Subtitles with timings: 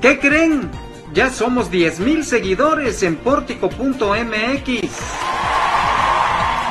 [0.00, 0.70] ¿Qué creen?
[1.12, 4.90] Ya somos 10.000 seguidores en pórtico.mx.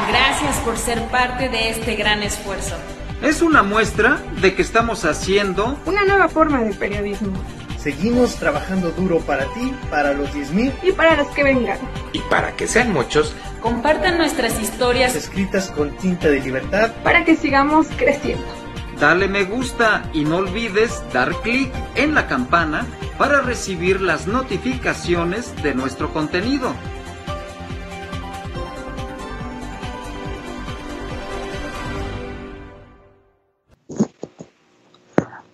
[0.07, 2.75] Gracias por ser parte de este gran esfuerzo.
[3.21, 7.33] Es una muestra de que estamos haciendo una nueva forma de periodismo.
[7.77, 11.77] Seguimos trabajando duro para ti, para los 10.000 y para los que vengan.
[12.13, 17.35] Y para que sean muchos, compartan nuestras historias escritas con tinta de libertad para que
[17.35, 18.68] sigamos creciendo.
[18.99, 22.85] Dale me gusta y no olvides dar clic en la campana
[23.17, 26.73] para recibir las notificaciones de nuestro contenido.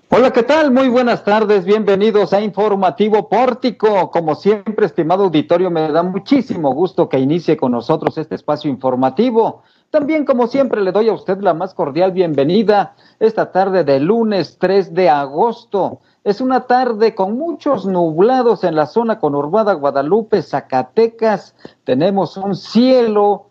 [0.10, 0.72] Hola, ¿qué tal?
[0.72, 4.10] Muy buenas tardes, bienvenidos a Informativo Pórtico.
[4.10, 9.62] Como siempre, estimado auditorio, me da muchísimo gusto que inicie con nosotros este espacio informativo.
[9.90, 14.58] También, como siempre, le doy a usted la más cordial bienvenida esta tarde de lunes
[14.60, 16.00] 3 de agosto.
[16.24, 21.56] Es una tarde con muchos nublados en la zona conurbada Guadalupe, Zacatecas.
[21.84, 23.46] Tenemos un cielo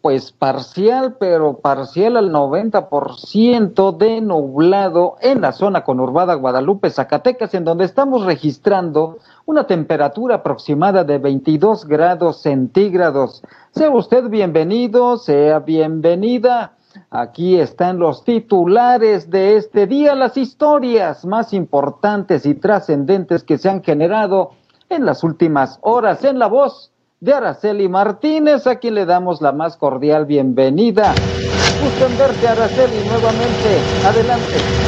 [0.00, 7.64] pues parcial, pero parcial al 90% de nublado en la zona conurbada Guadalupe, Zacatecas, en
[7.64, 13.42] donde estamos registrando una temperatura aproximada de 22 grados centígrados.
[13.74, 16.76] Sea usted bienvenido, sea bienvenida.
[17.08, 23.70] Aquí están los titulares de este día, las historias más importantes y trascendentes que se
[23.70, 24.50] han generado
[24.90, 29.52] en las últimas horas en la voz de Araceli Martínez, a quien le damos la
[29.52, 31.14] más cordial bienvenida.
[31.80, 33.70] Gusto en verte, Araceli, nuevamente.
[34.02, 34.81] Adelante.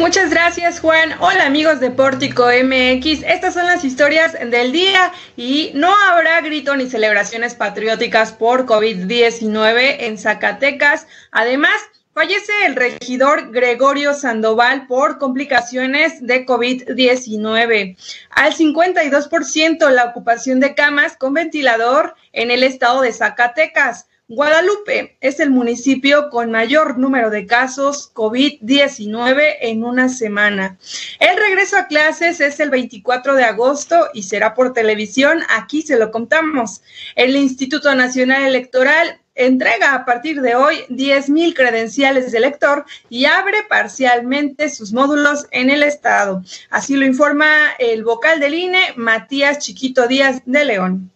[0.00, 1.12] Muchas gracias Juan.
[1.20, 3.22] Hola amigos de Pórtico MX.
[3.22, 9.96] Estas son las historias del día y no habrá grito ni celebraciones patrióticas por COVID-19
[10.00, 11.06] en Zacatecas.
[11.32, 11.74] Además,
[12.12, 17.96] Fallece el regidor Gregorio Sandoval por complicaciones de COVID-19.
[18.30, 24.08] Al 52% la ocupación de camas con ventilador en el estado de Zacatecas.
[24.32, 30.78] Guadalupe es el municipio con mayor número de casos COVID-19 en una semana.
[31.18, 35.40] El regreso a clases es el 24 de agosto y será por televisión.
[35.48, 36.80] Aquí se lo contamos.
[37.16, 43.64] El Instituto Nacional Electoral entrega a partir de hoy 10.000 credenciales de elector y abre
[43.68, 46.44] parcialmente sus módulos en el estado.
[46.70, 51.10] Así lo informa el vocal del INE, Matías Chiquito Díaz de León.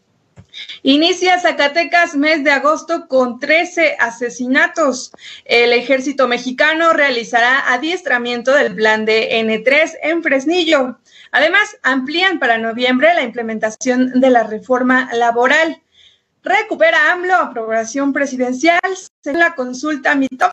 [0.83, 5.13] Inicia Zacatecas mes de agosto con 13 asesinatos.
[5.45, 10.99] El ejército mexicano realizará adiestramiento del plan de N3 en Fresnillo.
[11.33, 15.83] Además, amplían para noviembre la implementación de la reforma laboral.
[16.43, 18.81] Recupera AMLO, aprobación presidencial,
[19.25, 20.53] la consulta Mitox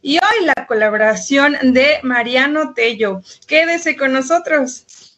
[0.00, 3.20] y hoy la colaboración de Mariano Tello.
[3.46, 5.17] Quédese con nosotros.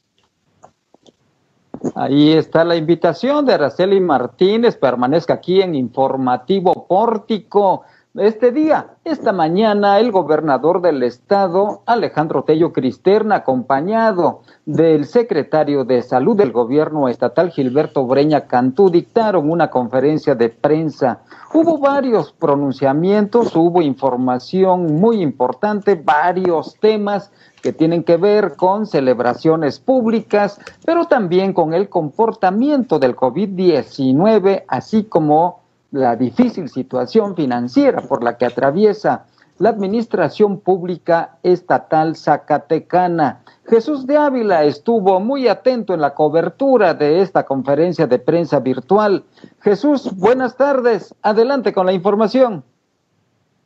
[1.95, 4.77] Ahí está la invitación de Araceli Martínez.
[4.77, 7.83] Permanezca aquí en Informativo Pórtico.
[8.17, 16.03] Este día, esta mañana, el gobernador del estado, Alejandro Tello Cristerna, acompañado del secretario de
[16.03, 21.21] Salud del gobierno estatal, Gilberto Breña Cantú, dictaron una conferencia de prensa.
[21.55, 27.31] Hubo varios pronunciamientos, hubo información muy importante, varios temas
[27.63, 35.05] que tienen que ver con celebraciones públicas, pero también con el comportamiento del COVID-19, así
[35.05, 35.60] como
[35.93, 39.27] la difícil situación financiera por la que atraviesa
[39.59, 43.43] la Administración Pública Estatal Zacatecana.
[43.69, 49.25] Jesús de Ávila estuvo muy atento en la cobertura de esta conferencia de prensa virtual.
[49.61, 51.15] Jesús, buenas tardes.
[51.23, 52.65] Adelante con la información.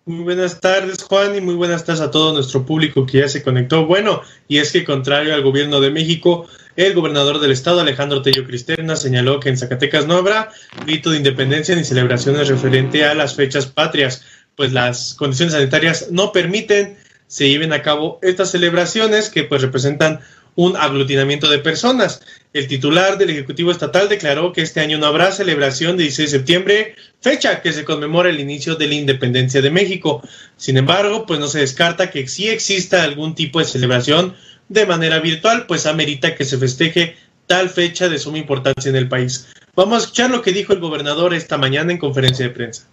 [0.07, 3.43] Muy buenas tardes, Juan, y muy buenas tardes a todo nuestro público que ya se
[3.43, 3.87] conectó.
[3.87, 6.45] Bueno, y es que contrario al gobierno de México,
[6.77, 10.51] el gobernador del estado, Alejandro Tello Cristerna, señaló que en Zacatecas no habrá
[10.85, 14.25] grito de independencia ni celebraciones referente a las fechas patrias,
[14.57, 16.97] pues las condiciones sanitarias no permiten
[17.27, 20.21] se lleven a cabo estas celebraciones que pues representan
[20.57, 22.23] un aglutinamiento de personas.
[22.53, 26.39] El titular del Ejecutivo Estatal declaró que este año no habrá celebración de 16 de
[26.39, 30.23] septiembre, fecha que se conmemora el inicio de la independencia de México.
[30.57, 34.35] Sin embargo, pues no se descarta que sí exista algún tipo de celebración
[34.69, 37.17] de manera virtual, pues amerita que se festeje
[37.47, 39.49] tal fecha de suma importancia en el país.
[39.75, 42.87] Vamos a escuchar lo que dijo el gobernador esta mañana en conferencia de prensa.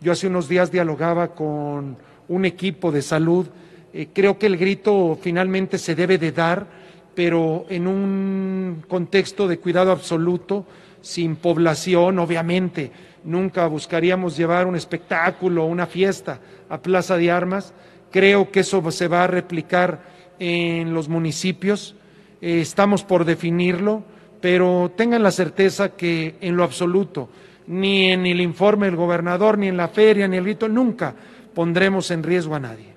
[0.00, 1.96] Yo hace unos días dialogaba con
[2.28, 3.46] un equipo de salud
[3.92, 6.66] eh, creo que el grito finalmente se debe de dar,
[7.14, 10.66] pero en un contexto de cuidado absoluto,
[11.02, 12.90] sin población, obviamente.
[13.24, 17.74] Nunca buscaríamos llevar un espectáculo, una fiesta a Plaza de Armas.
[18.10, 20.00] Creo que eso se va a replicar
[20.38, 21.94] en los municipios.
[22.40, 24.02] eh, estamos por definirlo,
[24.40, 27.28] pero tengan la certeza que en lo absoluto,
[27.68, 31.14] ni en el informe del gobernador, ni en la feria, ni el grito, nunca
[31.54, 32.91] pondremos en riesgo a nadie.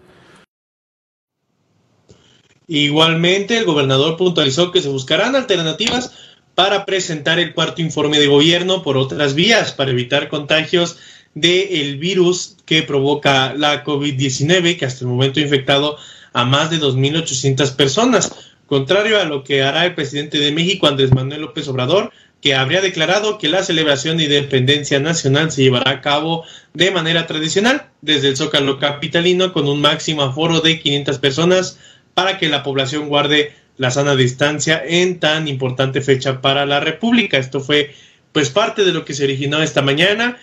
[2.68, 6.12] Igualmente, el gobernador puntualizó que se buscarán alternativas
[6.56, 10.98] para presentar el cuarto informe de gobierno por otras vías para evitar contagios
[11.34, 15.98] del virus que provoca la COVID-19, que hasta el momento ha infectado
[16.34, 18.32] a más de 2.800 personas,
[18.66, 22.82] contrario a lo que hará el presidente de México, Andrés Manuel López Obrador, que habría
[22.82, 28.30] declarado que la celebración de independencia nacional se llevará a cabo de manera tradicional desde
[28.30, 31.80] el Zócalo Capitalino con un máximo aforo de 500 personas
[32.16, 37.38] para que la población guarde la sana distancia en tan importante fecha para la República.
[37.38, 37.94] Esto fue
[38.32, 40.38] pues parte de lo que se originó esta mañana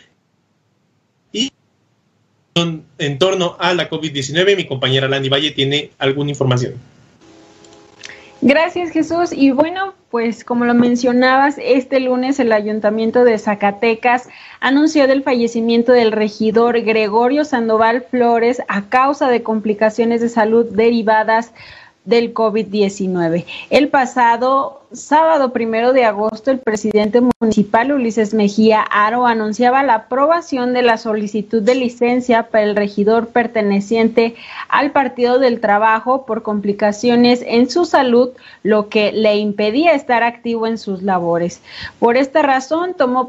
[1.33, 1.51] y
[2.55, 6.75] en torno a la COVID-19 mi compañera Landy Valle tiene alguna información.
[8.43, 9.31] Gracias Jesús.
[9.33, 14.29] Y bueno, pues como lo mencionabas, este lunes el Ayuntamiento de Zacatecas
[14.61, 21.55] anunció del fallecimiento del regidor Gregorio Sandoval Flores a causa de complicaciones de salud derivadas
[22.05, 23.45] del COVID-19.
[23.71, 30.75] El pasado sábado primero de agosto, el presidente municipal Ulises Mejía Aro anunciaba la aprobación
[30.75, 34.35] de la solicitud de licencia para el regidor perteneciente
[34.69, 38.31] al Partido del Trabajo por complicaciones en su salud,
[38.63, 41.63] lo que le impedía estar activo en sus labores.
[41.99, 43.29] Por esta razón, tomó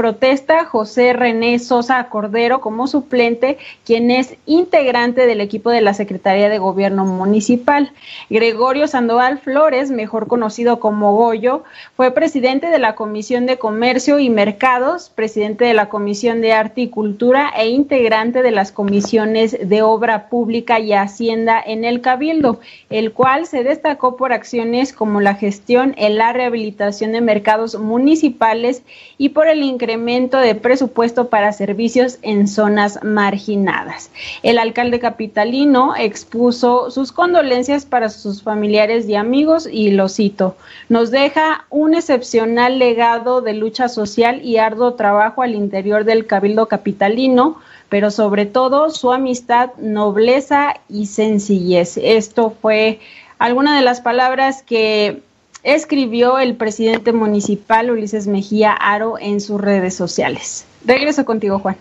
[0.00, 6.48] protesta José René Sosa Cordero como suplente, quien es integrante del equipo de la Secretaría
[6.48, 7.92] de Gobierno Municipal.
[8.30, 11.64] Gregorio Sandoval Flores, mejor conocido como Goyo,
[11.98, 16.80] fue presidente de la Comisión de Comercio y Mercados, presidente de la Comisión de Arte
[16.80, 22.58] y Cultura e integrante de las comisiones de Obra Pública y Hacienda en el Cabildo,
[22.88, 28.82] el cual se destacó por acciones como la gestión en la rehabilitación de mercados municipales
[29.18, 29.89] y por el incremento
[30.38, 34.10] de presupuesto para servicios en zonas marginadas.
[34.42, 40.56] El alcalde capitalino expuso sus condolencias para sus familiares y amigos y lo cito,
[40.88, 46.66] nos deja un excepcional legado de lucha social y arduo trabajo al interior del cabildo
[46.66, 47.56] capitalino,
[47.88, 51.96] pero sobre todo su amistad, nobleza y sencillez.
[51.96, 53.00] Esto fue
[53.38, 55.22] alguna de las palabras que
[55.62, 60.66] escribió el presidente municipal Ulises Mejía Aro en sus redes sociales.
[60.84, 61.76] Regreso contigo, Juan.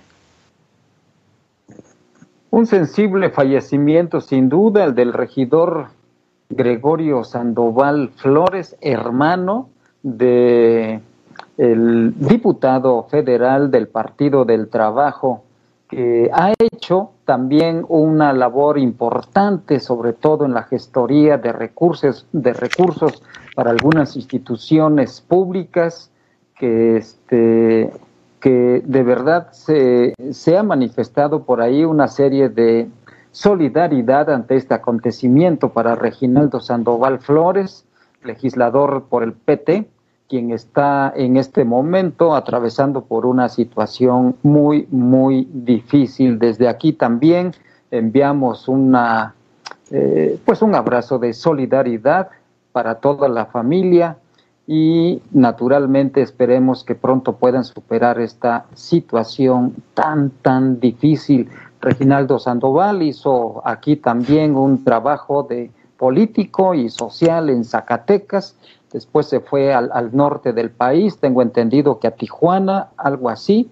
[2.52, 5.88] Un sensible fallecimiento, sin duda, el del regidor
[6.50, 9.70] Gregorio Sandoval Flores, hermano
[10.02, 11.00] de
[11.58, 15.44] el diputado federal del Partido del Trabajo,
[15.90, 22.54] que ha hecho también una labor importante, sobre todo en la gestoría de recursos, de
[22.54, 23.22] recursos
[23.60, 26.10] para algunas instituciones públicas,
[26.58, 27.92] que, este,
[28.40, 32.88] que de verdad se, se ha manifestado por ahí una serie de
[33.34, 37.84] solidaridad ante este acontecimiento para Reginaldo Sandoval Flores,
[38.24, 39.90] legislador por el PT,
[40.30, 46.40] quien está en este momento atravesando por una situación muy, muy difícil.
[46.40, 47.52] Desde aquí también
[47.92, 49.36] enviamos una,
[49.92, 52.30] eh, pues un abrazo de solidaridad
[52.80, 54.16] para toda la familia
[54.66, 61.50] y naturalmente esperemos que pronto puedan superar esta situación tan, tan difícil.
[61.82, 68.56] Reginaldo Sandoval hizo aquí también un trabajo de político y social en Zacatecas
[68.94, 73.70] después se fue al, norte del país, tengo entendido que a Tijuana, algo así,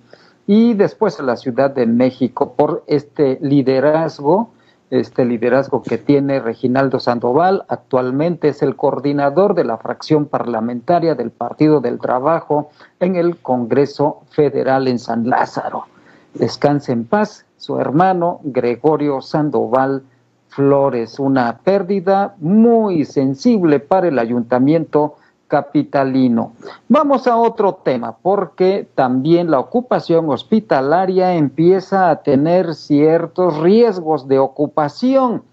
[0.47, 4.49] y después a la Ciudad de México por este liderazgo,
[4.89, 11.32] este liderazgo que tiene Reginaldo Sandoval, actualmente es el coordinador de la fracción parlamentaria del
[11.32, 15.86] Partido del Trabajo en el Congreso Federal en San Lázaro.
[16.34, 20.03] Descanse en paz, su hermano Gregorio Sandoval
[20.48, 25.15] Flores, una pérdida muy sensible para el ayuntamiento
[25.47, 26.53] capitalino.
[26.87, 34.39] Vamos a otro tema, porque también la ocupación hospitalaria empieza a tener ciertos riesgos de
[34.39, 35.43] ocupación.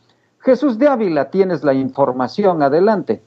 [0.41, 3.23] Jesús de Ávila, tienes la información, adelante.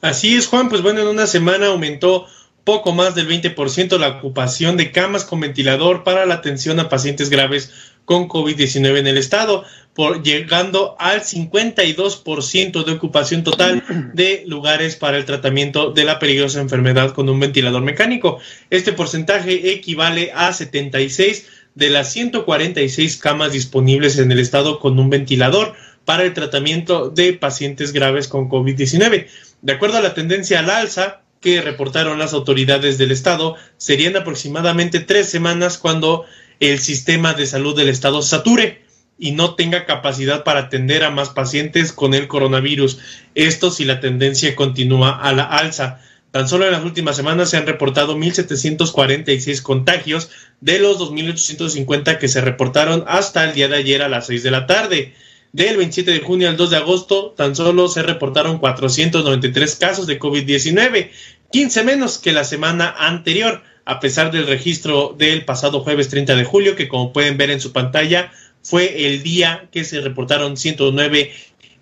[0.00, 2.26] Así es, Juan, pues bueno, en una semana aumentó
[2.64, 7.30] poco más del 20% la ocupación de camas con ventilador para la atención a pacientes
[7.30, 9.64] graves con COVID-19 en el estado,
[9.94, 13.82] por llegando al 52% de ocupación total
[14.14, 18.38] de lugares para el tratamiento de la peligrosa enfermedad con un ventilador mecánico.
[18.70, 25.10] Este porcentaje equivale a 76 de las 146 camas disponibles en el estado con un
[25.10, 29.26] ventilador para el tratamiento de pacientes graves con COVID-19.
[29.62, 35.00] De acuerdo a la tendencia al alza que reportaron las autoridades del Estado, serían aproximadamente
[35.00, 36.24] tres semanas cuando
[36.60, 38.82] el sistema de salud del Estado sature
[39.18, 42.98] y no tenga capacidad para atender a más pacientes con el coronavirus.
[43.34, 46.00] Esto si la tendencia continúa a la alza.
[46.30, 52.28] Tan solo en las últimas semanas se han reportado 1.746 contagios de los 2.850 que
[52.28, 55.14] se reportaron hasta el día de ayer a las 6 de la tarde.
[55.52, 60.20] Del 27 de junio al 2 de agosto, tan solo se reportaron 493 casos de
[60.20, 61.10] COVID-19,
[61.50, 66.44] 15 menos que la semana anterior, a pesar del registro del pasado jueves 30 de
[66.44, 68.32] julio, que como pueden ver en su pantalla,
[68.62, 71.32] fue el día que se reportaron 109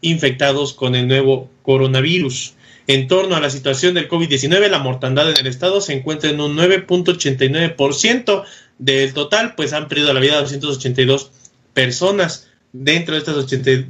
[0.00, 2.54] infectados con el nuevo coronavirus.
[2.86, 6.40] En torno a la situación del COVID-19, la mortandad en el estado se encuentra en
[6.40, 8.44] un 9.89%
[8.78, 11.30] del total, pues han perdido la vida 282
[11.74, 12.48] personas.
[12.72, 13.34] Dentro de estas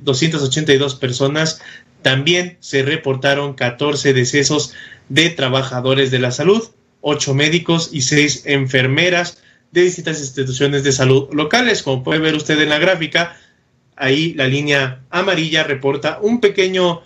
[0.03, 1.61] 282 personas
[2.03, 4.75] también se reportaron 14 decesos
[5.09, 6.69] de trabajadores de la salud,
[7.01, 11.83] 8 médicos y 6 enfermeras de distintas instituciones de salud locales.
[11.83, 13.37] Como puede ver usted en la gráfica,
[13.97, 17.03] ahí la línea amarilla reporta un pequeño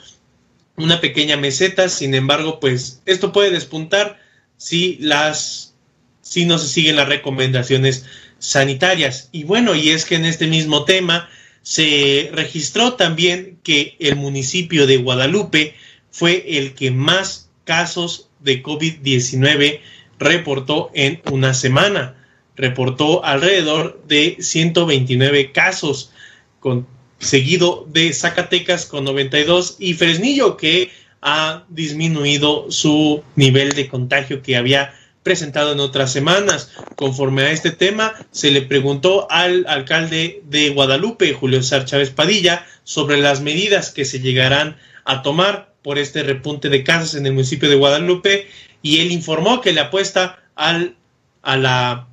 [0.77, 4.19] una pequeña meseta, sin embargo, pues esto puede despuntar
[4.57, 5.75] si las
[6.23, 8.07] si no se siguen las recomendaciones
[8.39, 9.29] sanitarias.
[9.33, 11.29] Y bueno, y es que en este mismo tema
[11.63, 15.75] se registró también que el municipio de Guadalupe
[16.11, 19.81] fue el que más casos de COVID-19
[20.19, 22.17] reportó en una semana.
[22.57, 26.13] Reportó alrededor de 129 casos,
[26.61, 26.87] con
[27.19, 30.91] seguido de Zacatecas con 92 y Fresnillo que
[31.23, 36.73] ha disminuido su nivel de contagio que había presentado en otras semanas.
[36.97, 42.67] Conforme a este tema, se le preguntó al alcalde de Guadalupe, Julio César Chávez Padilla,
[42.83, 47.33] sobre las medidas que se llegarán a tomar por este repunte de casos en el
[47.33, 48.49] municipio de Guadalupe
[48.83, 50.97] y él informó que le apuesta al,
[51.43, 52.09] a la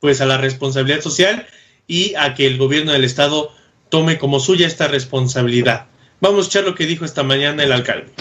[0.00, 1.48] pues a la responsabilidad social
[1.86, 3.54] y a que el gobierno del estado
[3.88, 5.86] tome como suya esta responsabilidad.
[6.20, 8.12] Vamos a escuchar lo que dijo esta mañana el alcalde.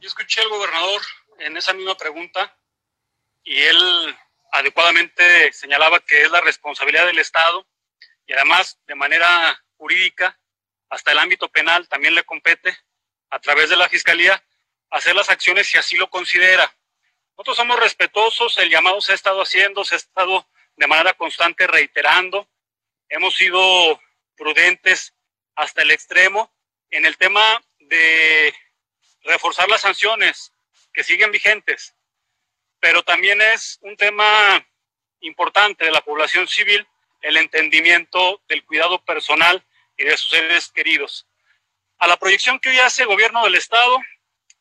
[0.00, 1.00] Yo escuché al gobernador
[1.38, 2.56] en esa misma pregunta
[3.44, 4.16] y él
[4.52, 7.66] adecuadamente señalaba que es la responsabilidad del Estado
[8.26, 10.38] y además de manera jurídica,
[10.88, 12.76] hasta el ámbito penal también le compete
[13.30, 14.42] a través de la Fiscalía
[14.90, 16.74] hacer las acciones si así lo considera.
[17.36, 21.66] Nosotros somos respetuosos, el llamado se ha estado haciendo, se ha estado de manera constante
[21.66, 22.48] reiterando,
[23.08, 24.00] hemos sido
[24.36, 25.14] prudentes
[25.54, 26.52] hasta el extremo
[26.90, 28.54] en el tema de
[29.22, 30.52] reforzar las sanciones
[30.92, 31.94] que siguen vigentes,
[32.80, 34.66] pero también es un tema
[35.20, 36.86] importante de la población civil
[37.22, 39.64] el entendimiento del cuidado personal
[39.96, 41.26] y de sus seres queridos.
[41.98, 43.98] A la proyección que hoy hace el gobierno del Estado,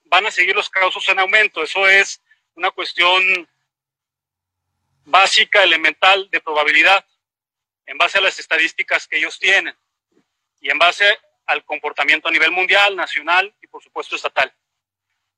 [0.05, 1.63] van a seguir los casos en aumento.
[1.63, 2.21] Eso es
[2.53, 3.23] una cuestión
[5.03, 7.05] básica, elemental de probabilidad
[7.85, 9.77] en base a las estadísticas que ellos tienen
[10.59, 14.51] y en base al comportamiento a nivel mundial, nacional y por supuesto estatal.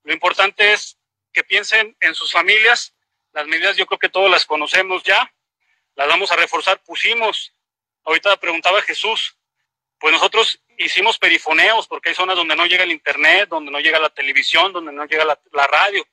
[0.03, 0.97] Lo importante es
[1.33, 2.93] que piensen en sus familias.
[3.33, 5.33] Las medidas yo creo que todos las conocemos ya,
[5.95, 6.81] las vamos a reforzar.
[6.83, 7.51] Pusimos,
[8.05, 9.37] ahorita preguntaba Jesús,
[9.99, 13.99] pues nosotros hicimos perifoneos porque hay zonas donde no llega el internet, donde no llega
[13.99, 16.07] la televisión, donde no llega la, radio.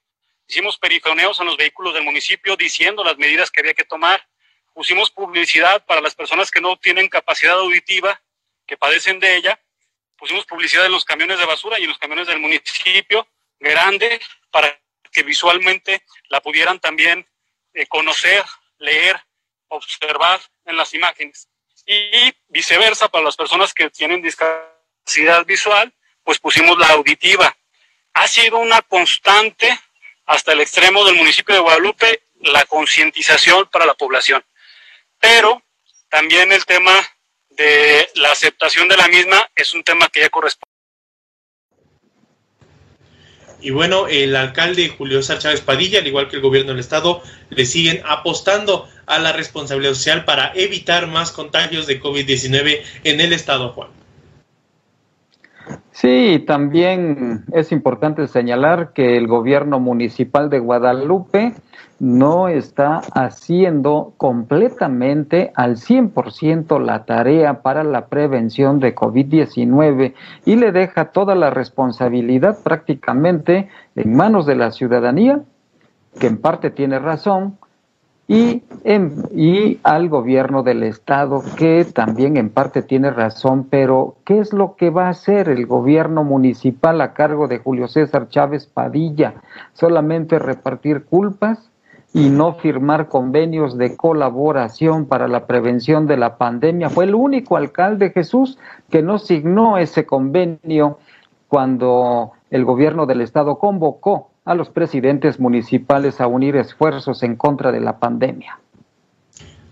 [0.49, 4.27] Hicimos perifoneos en los vehículos del municipio diciendo las medidas que había que tomar
[4.73, 8.21] pusimos publicidad para las personas que no tienen capacidad auditiva,
[8.67, 9.61] que padecen de ella,
[10.17, 13.29] pusimos publicidad en los camiones de basura y en los camiones del municipio
[13.61, 14.77] grande para
[15.13, 17.25] que visualmente la pudieran también
[17.73, 18.43] eh, conocer,
[18.79, 19.21] leer,
[19.69, 21.49] observar en las imágenes.
[21.87, 27.55] Y viceversa, para las personas que tienen discapacidad visual, pues pusimos la auditiva.
[28.15, 29.79] Ha sido una constante
[30.27, 34.45] hasta el extremo del municipio de Guadalupe la concientización para la población
[35.25, 35.63] pero
[36.11, 36.93] también el tema
[37.49, 40.74] de la aceptación de la misma es un tema que ya corresponde.
[43.65, 47.23] Y bueno, el alcalde Julio César Chávez Padilla, al igual que el gobierno del estado,
[47.49, 53.33] le siguen apostando a la responsabilidad social para evitar más contagios de COVID-19 en el
[53.33, 53.89] estado, Juan.
[55.93, 61.55] Sí, también es importante señalar que el gobierno municipal de Guadalupe
[62.01, 70.73] no está haciendo completamente al 100% la tarea para la prevención de COVID-19 y le
[70.73, 75.43] deja toda la responsabilidad prácticamente en manos de la ciudadanía,
[76.19, 77.59] que en parte tiene razón,
[78.27, 78.63] y,
[79.35, 84.77] y al gobierno del estado, que también en parte tiene razón, pero ¿qué es lo
[84.77, 89.35] que va a hacer el gobierno municipal a cargo de Julio César Chávez Padilla?
[89.75, 91.71] ¿Solamente repartir culpas?
[92.15, 96.89] Y no firmar convenios de colaboración para la prevención de la pandemia.
[96.89, 98.57] Fue el único alcalde Jesús
[98.89, 101.01] que no signó ese convenio
[101.49, 107.73] cuando el gobierno del estado convocó a los presidentes municipales a unir esfuerzos en contra
[107.73, 108.61] de la pandemia.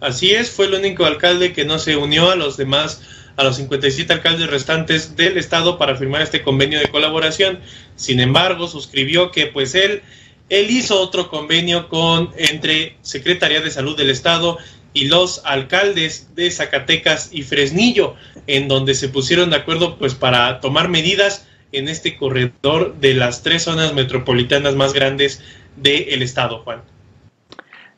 [0.01, 3.03] Así es, fue el único alcalde que no se unió a los demás,
[3.37, 7.61] a los 57 alcaldes restantes del estado para firmar este convenio de colaboración.
[7.95, 10.03] Sin embargo, suscribió que pues él,
[10.49, 14.59] él hizo otro convenio con entre Secretaría de Salud del estado
[14.93, 18.15] y los alcaldes de Zacatecas y Fresnillo,
[18.47, 23.43] en donde se pusieron de acuerdo pues para tomar medidas en este corredor de las
[23.43, 25.43] tres zonas metropolitanas más grandes
[25.77, 26.83] del estado, Juan.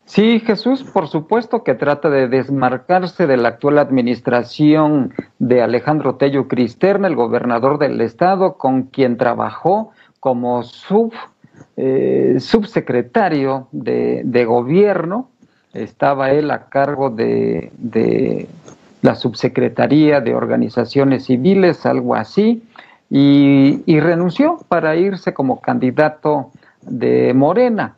[0.04, 6.46] Sí, Jesús, por supuesto que trata de desmarcarse de la actual administración de Alejandro Tello
[6.46, 11.12] Cristerna, el gobernador del estado, con quien trabajó como sub,
[11.76, 15.30] eh, subsecretario de, gobierno.
[15.72, 18.48] Estaba él a cargo de, de
[19.02, 22.62] la subsecretaría de organizaciones civiles, algo así
[23.10, 26.50] y, renunció para irse como candidato
[26.82, 27.96] de Morena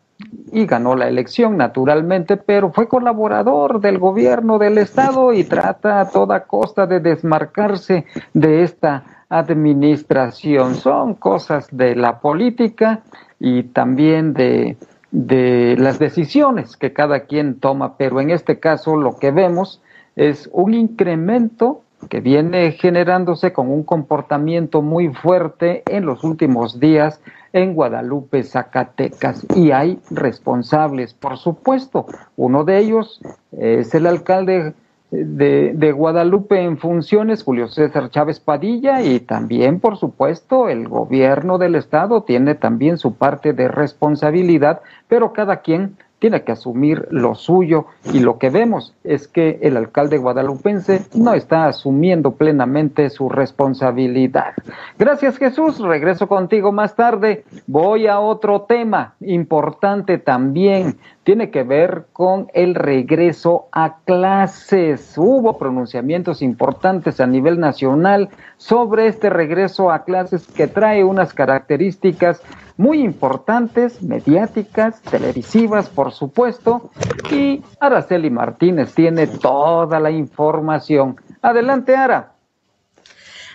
[0.53, 6.11] y ganó la elección naturalmente, pero fue colaborador del gobierno del estado y trata a
[6.11, 8.05] toda costa de desmarcarse
[8.35, 10.75] de esta administración.
[10.75, 13.01] Son cosas de la política
[13.39, 14.77] y también de,
[15.11, 19.83] de las decisiones que cada quien toma, pero en este caso lo que vemos
[20.15, 27.21] es un incremento que viene generándose con un comportamiento muy fuerte en los últimos días
[27.53, 29.47] en Guadalupe, Zacatecas.
[29.55, 32.07] Y hay responsables, por supuesto.
[32.37, 33.21] Uno de ellos
[33.53, 34.75] es el alcalde
[35.11, 41.59] de, de, Guadalupe en funciones, Julio César Chávez Padilla, y también, por supuesto, el gobierno
[41.59, 47.37] del estado tiene también su parte de responsabilidad, pero cada quien tiene que asumir lo
[47.37, 53.29] suyo y lo que vemos es que el alcalde guadalupense no está asumiendo plenamente su
[53.29, 54.55] responsabilidad.
[54.99, 57.45] Gracias Jesús, regreso contigo más tarde.
[57.69, 65.15] Voy a otro tema importante también, tiene que ver con el regreso a clases.
[65.17, 72.43] Hubo pronunciamientos importantes a nivel nacional sobre este regreso a clases que trae unas características
[72.77, 76.91] muy importantes, mediáticas, televisivas, por supuesto,
[77.31, 81.21] y Araceli Martínez tiene toda la información.
[81.43, 82.33] Adelante, Ara.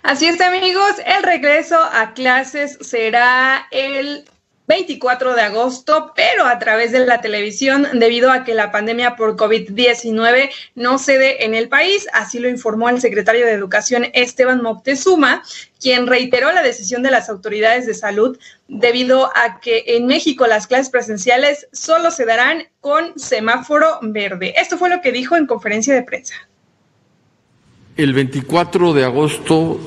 [0.04, 4.26] Así es, amigos, el regreso a clases será el
[4.72, 9.36] 24 de agosto, pero a través de la televisión debido a que la pandemia por
[9.36, 15.44] COVID-19 no cede en el país, así lo informó el secretario de Educación Esteban Moctezuma,
[15.82, 20.68] quien reiteró la decisión de las autoridades de salud debido a que en México las
[20.68, 24.54] clases presenciales solo se darán con semáforo verde.
[24.56, 26.36] Esto fue lo que dijo en conferencia de prensa.
[27.98, 29.82] El 24 de agosto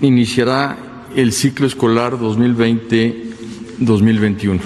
[0.00, 0.76] iniciará
[1.14, 3.27] el ciclo escolar 2020
[3.78, 4.60] 2021.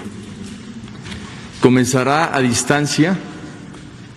[1.61, 3.19] Comenzará a distancia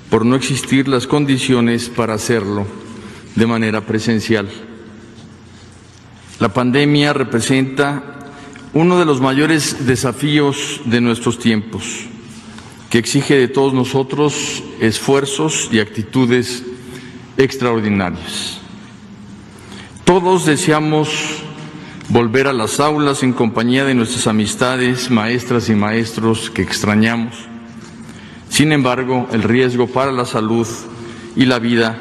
[0.10, 2.66] por no existir las condiciones para hacerlo
[3.36, 4.50] de manera presencial.
[6.40, 8.16] La pandemia representa
[8.74, 12.08] uno de los mayores desafíos de nuestros tiempos,
[12.90, 16.64] que exige de todos nosotros esfuerzos y actitudes
[17.38, 18.60] extraordinarias.
[20.04, 21.10] Todos deseamos
[22.10, 27.36] volver a las aulas en compañía de nuestras amistades, maestras y maestros que extrañamos.
[28.50, 30.68] Sin embargo, el riesgo para la salud
[31.36, 32.00] y la vida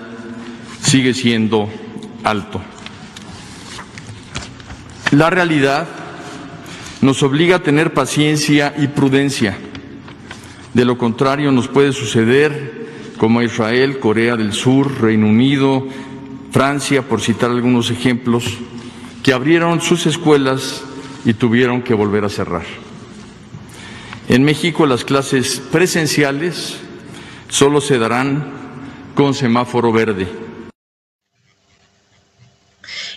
[0.82, 1.68] sigue siendo
[2.22, 2.60] alto.
[5.10, 5.86] La realidad
[7.00, 9.56] nos obliga a tener paciencia y prudencia.
[10.74, 12.84] De lo contrario, nos puede suceder
[13.16, 15.86] como a Israel, Corea del Sur, Reino Unido,
[16.50, 18.58] Francia, por citar algunos ejemplos,
[19.24, 20.82] que abrieron sus escuelas
[21.24, 22.64] y tuvieron que volver a cerrar.
[24.28, 26.76] En México las clases presenciales
[27.48, 28.52] solo se darán
[29.14, 30.28] con semáforo verde.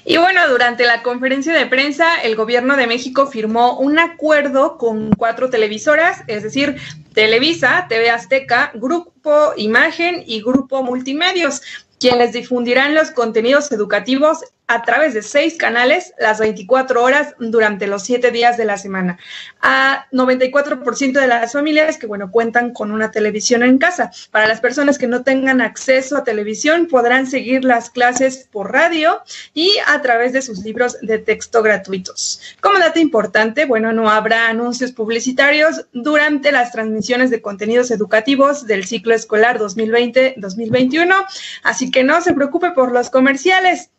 [0.06, 5.12] Y bueno, durante la conferencia de prensa, el gobierno de México firmó un acuerdo con
[5.12, 6.78] cuatro televisoras, es decir,
[7.14, 11.62] Televisa, TV Azteca, Grupo Imagen y Grupo Multimedios,
[12.00, 18.04] quienes difundirán los contenidos educativos a través de seis canales las 24 horas durante los
[18.04, 19.18] siete días de la semana.
[19.62, 24.12] A 94% de las familias que, bueno, cuentan con una televisión en casa.
[24.30, 29.22] Para las personas que no tengan acceso a televisión, podrán seguir las clases por radio
[29.54, 32.42] y a través de sus libros de texto gratuitos.
[32.60, 38.86] Como dato importante, bueno, no habrá anuncios publicitarios durante las transmisiones de contenidos educativos del
[38.86, 41.26] ciclo escolar 2020-2021,
[41.64, 43.92] así que no se preocupe por los comerciales.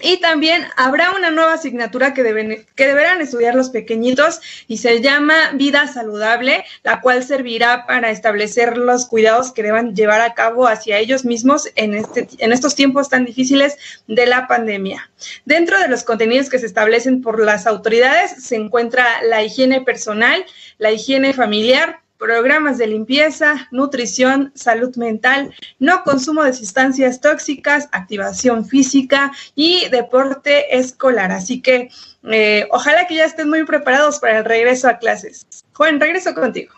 [0.00, 5.00] Y también habrá una nueva asignatura que, deben, que deberán estudiar los pequeñitos y se
[5.00, 10.66] llama Vida Saludable, la cual servirá para establecer los cuidados que deban llevar a cabo
[10.66, 13.76] hacia ellos mismos en, este, en estos tiempos tan difíciles
[14.08, 15.08] de la pandemia.
[15.44, 20.44] Dentro de los contenidos que se establecen por las autoridades se encuentra la higiene personal,
[20.78, 28.64] la higiene familiar, programas de limpieza, nutrición, salud mental, no consumo de sustancias tóxicas, activación
[28.64, 31.32] física y deporte escolar.
[31.32, 31.88] Así que
[32.30, 35.48] eh, ojalá que ya estén muy preparados para el regreso a clases.
[35.74, 36.72] Juan, regreso contigo.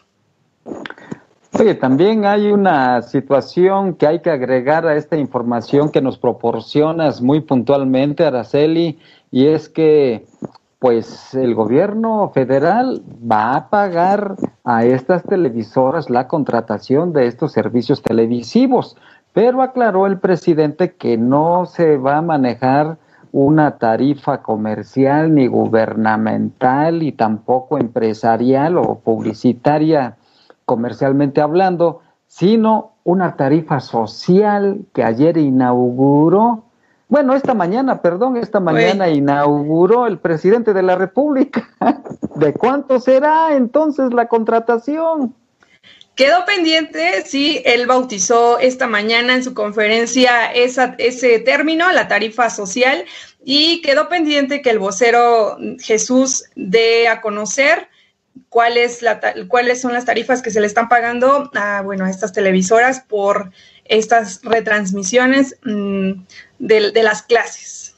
[1.60, 7.20] Oye, también hay una situación que hay que agregar a esta información que nos proporcionas
[7.20, 8.98] muy puntualmente, Araceli,
[9.30, 10.24] y es que
[10.84, 18.02] pues el gobierno federal va a pagar a estas televisoras la contratación de estos servicios
[18.02, 18.94] televisivos,
[19.32, 22.98] pero aclaró el presidente que no se va a manejar
[23.32, 30.18] una tarifa comercial ni gubernamental y tampoco empresarial o publicitaria
[30.66, 36.64] comercialmente hablando, sino una tarifa social que ayer inauguró
[37.08, 41.68] bueno, esta mañana, perdón, esta mañana inauguró el presidente de la República.
[42.36, 45.34] ¿De cuánto será entonces la contratación?
[46.14, 52.50] Quedó pendiente, sí, él bautizó esta mañana en su conferencia esa, ese término, la tarifa
[52.50, 53.04] social,
[53.44, 57.88] y quedó pendiente que el vocero Jesús dé a conocer
[58.48, 62.32] cuál la, cuáles son las tarifas que se le están pagando a, bueno, a estas
[62.32, 63.50] televisoras por
[63.84, 65.56] estas retransmisiones
[66.58, 67.96] mm, de, las clases.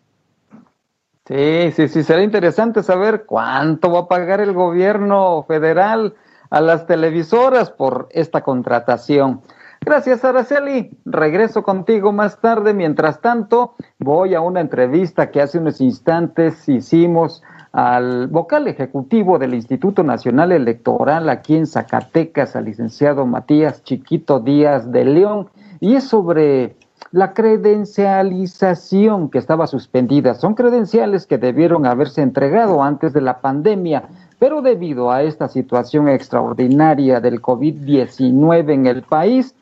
[1.26, 6.14] Sí, sí, sí, será interesante saber cuánto va a pagar el gobierno federal
[6.50, 9.42] a las televisoras por esta contratación.
[9.80, 10.90] Gracias, Araceli.
[11.04, 12.74] Regreso contigo más tarde.
[12.74, 17.42] Mientras tanto, voy a una entrevista que hace unos instantes hicimos
[17.72, 24.90] al vocal ejecutivo del Instituto Nacional Electoral aquí en Zacatecas, al licenciado Matías Chiquito Díaz
[24.90, 26.76] de León, y es sobre
[27.16, 30.34] la credencialización que estaba suspendida.
[30.34, 34.02] Son credenciales que debieron haberse entregado antes de la pandemia,
[34.38, 39.54] pero debido a esta situación extraordinaria del COVID-19 en el país,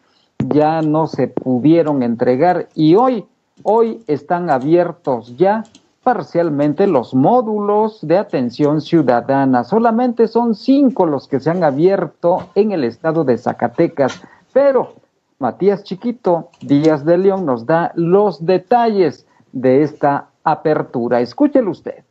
[0.49, 3.25] ya no se pudieron entregar y hoy,
[3.63, 5.63] hoy están abiertos ya
[6.03, 9.63] parcialmente los módulos de atención ciudadana.
[9.63, 14.21] Solamente son cinco los que se han abierto en el estado de Zacatecas,
[14.53, 15.04] pero
[15.45, 21.21] Matías Chiquito Díaz de León nos da los detalles de esta apertura.
[21.21, 22.03] Escúchelo usted.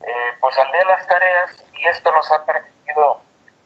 [0.00, 3.20] Eh, pues al día las tareas y esto nos ha permitido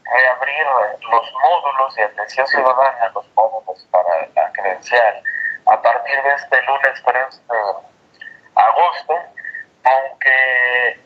[0.05, 0.67] reabrir
[1.01, 5.23] los módulos de atención ciudadana, los módulos para la credencial
[5.65, 7.57] a partir de este lunes 3 de
[8.55, 9.15] agosto,
[9.85, 11.01] aunque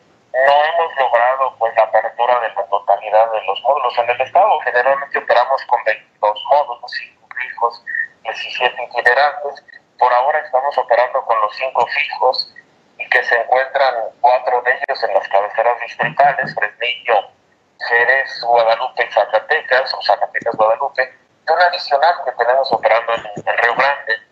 [0.45, 4.59] no hemos logrado pues la apertura de la totalidad de los módulos en el estado.
[4.61, 7.85] Generalmente operamos con 22 módulos, 5 fijos,
[8.23, 9.65] 17 itinerantes.
[9.97, 12.55] Por ahora estamos operando con los 5 fijos
[12.97, 17.29] y que se encuentran cuatro de ellos en las cabeceras distritales, Fresnillo,
[17.87, 21.13] Jerez, Guadalupe y Zacatecas, o Zacatecas, Guadalupe,
[21.47, 24.29] y un adicional que tenemos operando en, en Río Grande,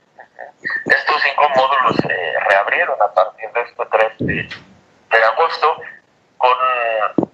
[0.86, 5.82] estos cinco módulos se reabrieron a partir de este 3 de, agosto
[6.48, 7.28] con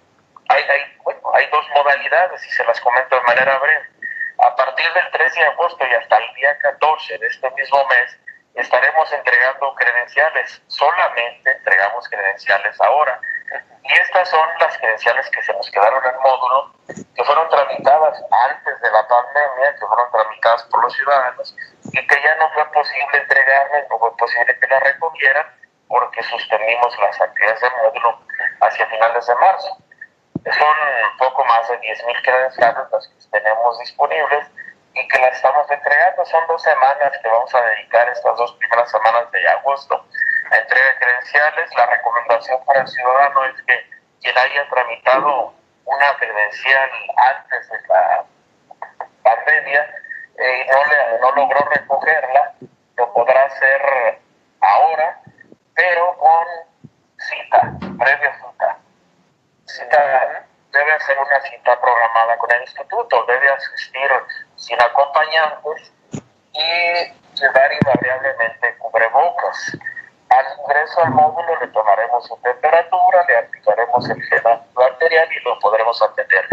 [0.50, 3.88] hay, hay, dos modalidades y se las comento de manera breve.
[4.40, 8.18] A partir del 3 de agosto y hasta el día 14 de este mismo mes
[8.56, 10.62] estaremos entregando credenciales.
[10.68, 13.20] Solamente entregamos credenciales ahora.
[13.84, 18.82] Y estas son las credenciales que se nos quedaron en módulo, que fueron tramitadas antes
[18.82, 21.56] de la pandemia, que fueron tramitadas por los ciudadanos
[21.92, 25.46] y que ya no fue posible entregarlas, no fue posible que las recogieran
[25.88, 28.20] porque suspendimos las actividades de módulo
[28.68, 29.78] hacia finales de marzo.
[30.44, 34.48] Son poco más de 10.000 credenciales las que tenemos disponibles
[34.94, 36.26] y que las estamos entregando.
[36.26, 40.06] Son dos semanas que vamos a dedicar estas dos primeras semanas de agosto
[40.52, 41.76] a entrega de credenciales.
[41.76, 43.90] La recomendación para el ciudadano es que
[44.22, 45.54] quien haya tramitado
[45.86, 48.26] una credencial antes de la
[49.24, 49.90] pandemia
[50.38, 52.54] eh, y no, le, no logró recogerla,
[52.98, 54.20] lo podrá hacer
[54.60, 55.24] ahora
[57.98, 58.78] previa cita.
[59.66, 64.12] Cita debe hacer una cita programada con el instituto, debe asistir
[64.56, 65.94] sin acompañantes
[66.54, 69.78] y llevar invariablemente cubrebocas.
[70.30, 75.60] Al ingreso al módulo le tomaremos su temperatura, le aplicaremos el gel antibacterial y lo
[75.60, 76.48] podremos atender.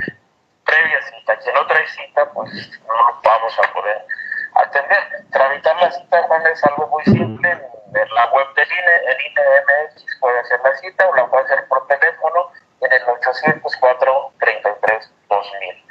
[0.65, 4.07] Previa cita, quien no trae cita, pues no vamos a poder
[4.55, 5.25] atender.
[5.31, 7.51] Tramitar la cita, Juan, es algo muy simple.
[7.51, 11.67] En la web del INE, el INEMX puede hacer la cita o la puede hacer
[11.69, 15.85] por teléfono en el 804 33 2000.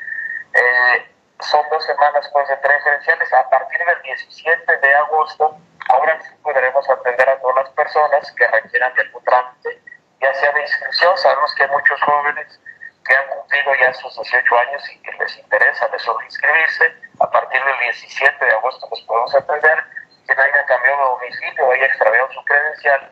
[0.53, 3.33] Eh, son dos semanas pues de tres credenciales.
[3.33, 5.57] A partir del 17 de agosto,
[5.89, 9.81] ahora sí podremos atender a todas las personas que requieran de algún trámite,
[10.21, 11.17] ya sea de inscripción.
[11.17, 12.59] Sabemos que hay muchos jóvenes
[13.05, 17.08] que han cumplido ya sus 18 años y que les interesa de inscribirse.
[17.49, 19.83] Partir del 17 de agosto los podemos atender.
[20.27, 23.11] Quien haya cambiado de domicilio o haya extraviado su credencial,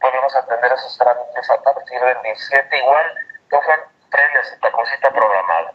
[0.00, 2.78] podemos atender esos trámites a partir del 17.
[2.78, 3.14] Igual,
[3.50, 5.72] cojan previa cita, con cita programada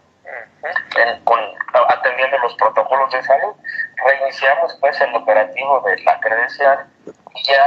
[1.89, 3.55] atendiendo los protocolos de salud.
[4.05, 6.87] Reiniciamos pues el operativo de la credencial
[7.33, 7.65] y ya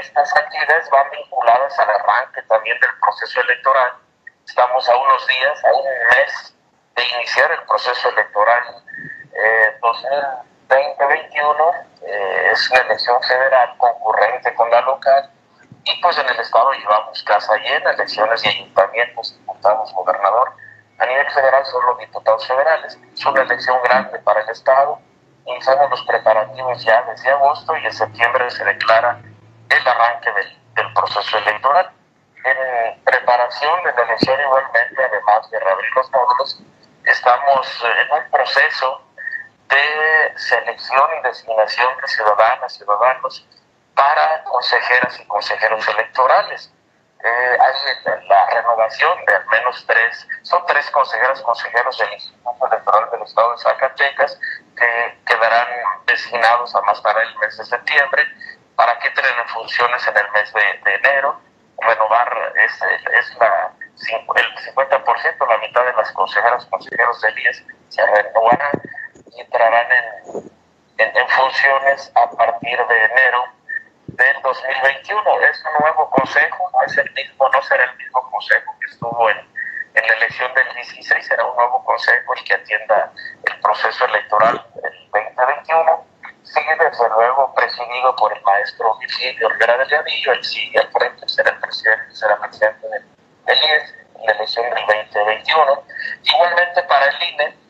[0.00, 3.92] estas actividades van vinculadas al arranque también del proceso electoral.
[4.46, 5.84] Estamos a unos días, a un
[6.16, 6.56] mes
[6.94, 8.64] de iniciar el proceso electoral
[9.44, 11.86] eh, 2020-2021.
[12.02, 15.30] Eh, es una elección federal concurrente con la local
[15.84, 20.52] y pues en el estado llevamos casa llena, elecciones de ayuntamientos, diputados, gobernador
[20.98, 22.98] a nivel federal son los diputados federales.
[23.14, 24.98] Es una elección grande para el Estado.
[25.44, 29.20] Iniciamos los preparativos ya desde agosto y en septiembre se declara
[29.68, 31.90] el arranque del, del proceso electoral.
[32.44, 36.62] En preparación de la elección igualmente, además de reabrir los módulos,
[37.04, 39.02] estamos en un proceso
[39.68, 43.46] de selección y designación de ciudadanas, y ciudadanos
[43.94, 46.70] para consejeras y consejeros electorales
[47.26, 53.10] eh, hay la renovación de al menos tres, son tres consejeras, consejeros del Instituto Electoral
[53.10, 54.38] del Estado de Zacatecas
[54.76, 55.66] que quedarán
[56.06, 58.22] designados a más tarde el mes de septiembre
[58.76, 61.40] para que entren en funciones en el mes de, enero.
[61.78, 68.06] Renovar es, es la, el 50%, la mitad de las consejeras, consejeros del IES se
[68.06, 68.70] renovarán
[69.56, 69.86] entrarán
[70.98, 73.44] en, en funciones a partir de enero
[74.06, 75.40] del 2021.
[75.40, 79.38] Es un nuevo consejo, es el mismo, no será el mismo consejo que estuvo en,
[79.94, 83.12] en la elección del 16, será un nuevo consejo el que atienda
[83.44, 86.06] el proceso electoral del 2021.
[86.42, 91.28] Sigue desde luego presidido por el maestro Virgilio Rivera del Llanillo, él sigue al frente,
[91.28, 93.04] será el presidente, será presidente del,
[93.46, 95.84] del IES en la elección del 2021.
[96.22, 97.65] Igualmente para el INE, en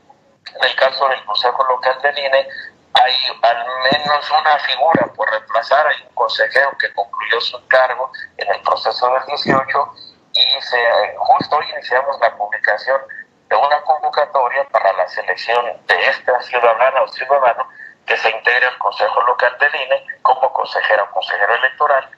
[0.66, 2.48] el caso del Consejo Local del INE,
[2.94, 8.52] hay al menos una figura por reemplazar, hay un consejero que concluyó su cargo en
[8.52, 9.94] el proceso del 18
[10.32, 13.00] y justo hoy iniciamos la publicación
[13.48, 17.68] de una convocatoria para la selección de esta ciudadana o ciudadano
[18.04, 22.08] que se integre al Consejo Local del INE como consejera o consejero electoral.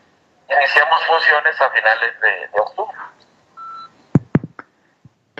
[0.48, 2.96] Iniciamos funciones a finales de octubre.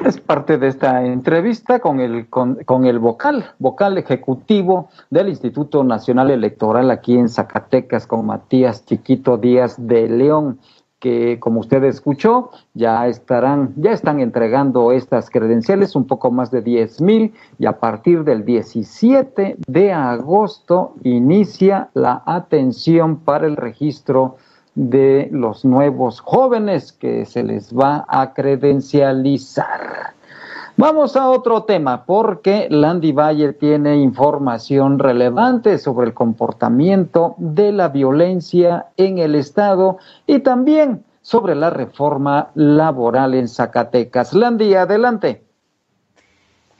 [0.04, 6.30] Es parte de esta entrevista con el, con, el vocal, vocal ejecutivo del Instituto Nacional
[6.30, 10.60] Electoral aquí en Zacatecas, con Matías Chiquito Díaz de León,
[11.00, 16.62] que como usted escuchó, ya estarán, ya están entregando estas credenciales, un poco más de
[16.62, 24.36] 10 mil, y a partir del 17 de agosto inicia la atención para el registro
[24.78, 30.14] de los nuevos jóvenes que se les va a credencializar.
[30.76, 37.88] Vamos a otro tema, porque Landy Valle tiene información relevante sobre el comportamiento de la
[37.88, 44.32] violencia en el Estado y también sobre la reforma laboral en Zacatecas.
[44.32, 45.47] Landy, adelante.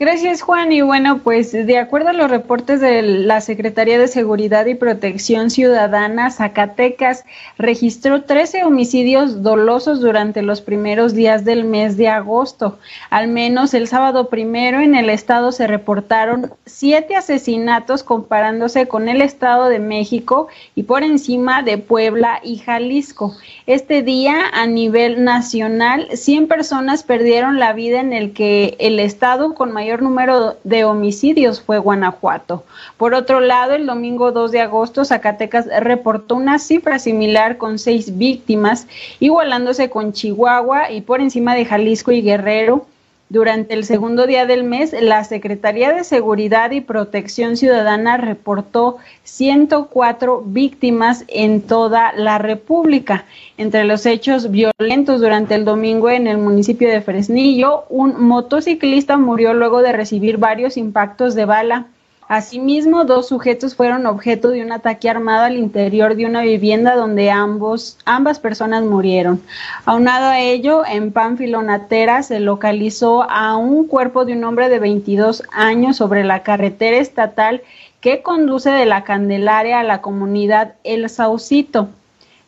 [0.01, 0.71] Gracias, Juan.
[0.71, 5.51] Y bueno, pues de acuerdo a los reportes de la Secretaría de Seguridad y Protección
[5.51, 7.25] Ciudadana, Zacatecas
[7.59, 12.79] registró 13 homicidios dolosos durante los primeros días del mes de agosto.
[13.11, 19.21] Al menos el sábado primero en el estado se reportaron siete asesinatos comparándose con el
[19.21, 23.35] Estado de México y por encima de Puebla y Jalisco.
[23.67, 29.57] Este día, a nivel nacional, 100 personas perdieron la vida en el que el estado
[29.57, 32.65] con mayor número de homicidios fue Guanajuato.
[32.97, 38.19] Por otro lado, el domingo 2 de agosto, Zacatecas reportó una cifra similar con seis
[38.19, 38.87] víctimas,
[39.21, 42.87] igualándose con Chihuahua y por encima de Jalisco y Guerrero
[43.31, 50.45] Durante el segundo día del mes, la Secretaría de Seguridad y Protección Ciudadana reportó 104
[50.47, 53.27] víctimas en toda la República.
[53.59, 59.53] Entre los hechos violentos durante el domingo en el municipio de Fresnillo, un motociclista murió
[59.53, 61.87] luego de recibir varios impactos de bala
[62.29, 67.31] Asimismo, dos sujetos fueron objeto de un ataque armado al interior de una vivienda donde
[67.31, 69.43] ambos, ambas personas murieron.
[69.87, 74.79] Aunado a ello, en Pánfilo Natera se localizó a un cuerpo de un hombre de
[74.79, 77.63] 22 años sobre la carretera estatal
[78.03, 81.89] que conduce de la Candelaria a la comunidad El Saucito.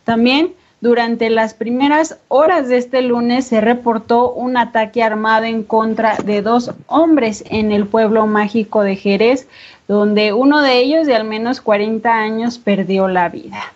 [0.04, 6.16] También durante las primeras horas de este lunes se reportó un ataque armado en contra
[6.16, 9.46] de dos hombres en el pueblo mágico de Jerez,
[9.88, 13.72] donde uno de ellos de al menos 40 años perdió la vida.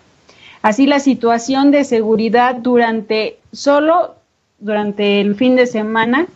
[0.62, 4.14] Así la situación de seguridad durante solo
[4.58, 6.26] durante el fin de semana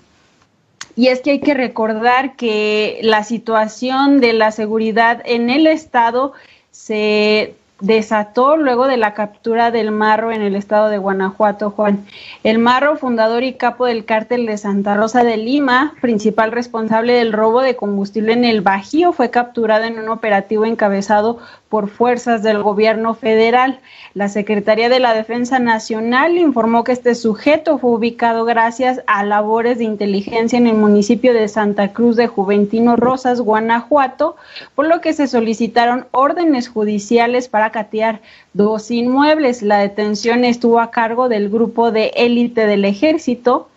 [0.95, 6.33] y es que hay que recordar que la situación de la seguridad en el estado
[6.73, 12.05] se desató luego de la captura del Marro en el estado de Guanajuato, Juan.
[12.43, 17.33] El Marro, fundador y capo del cártel de Santa Rosa de Lima, principal responsable del
[17.33, 21.39] robo de combustible en el Bajío, fue capturado en un operativo encabezado
[21.69, 23.81] por fuerzas del gobierno federal.
[24.15, 29.79] La Secretaría de la Defensa Nacional informó que este sujeto fue ubicado gracias a labores
[29.79, 34.37] de inteligencia en el municipio de Santa Cruz de Juventino Rosas, Guanajuato,
[34.75, 38.21] por lo que se solicitaron órdenes judiciales para catear
[38.53, 39.63] dos inmuebles.
[39.63, 43.69] La detención estuvo a cargo del grupo de élite del ejército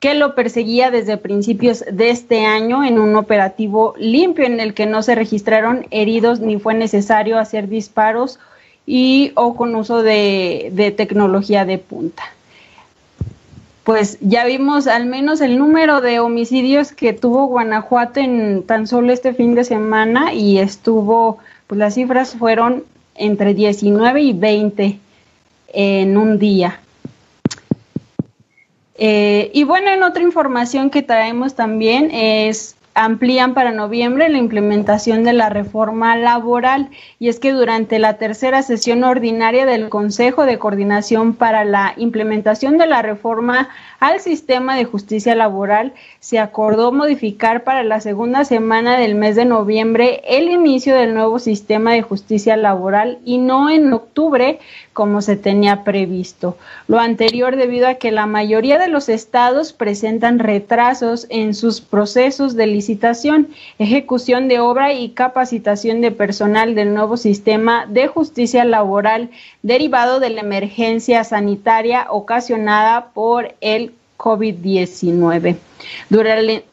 [0.00, 4.86] que lo perseguía desde principios de este año en un operativo limpio en el que
[4.86, 8.38] no se registraron heridos ni fue necesario hacer disparos
[8.86, 12.22] y o con uso de, de tecnología de punta.
[13.84, 19.12] Pues ya vimos al menos el número de homicidios que tuvo Guanajuato en tan solo
[19.12, 22.84] este fin de semana y estuvo, pues las cifras fueron
[23.18, 24.98] entre 19 y 20
[25.68, 26.80] en un día.
[28.98, 35.22] Eh, y bueno, en otra información que traemos también es amplían para noviembre la implementación
[35.22, 40.58] de la reforma laboral y es que durante la tercera sesión ordinaria del Consejo de
[40.58, 43.68] Coordinación para la implementación de la reforma
[44.00, 49.44] al sistema de justicia laboral se acordó modificar para la segunda semana del mes de
[49.44, 54.58] noviembre el inicio del nuevo sistema de justicia laboral y no en octubre
[54.92, 56.56] como se tenía previsto.
[56.88, 62.54] Lo anterior debido a que la mayoría de los estados presentan retrasos en sus procesos
[62.54, 69.30] de licitación, ejecución de obra y capacitación de personal del nuevo sistema de justicia laboral
[69.66, 75.56] derivado de la emergencia sanitaria ocasionada por el COVID-19.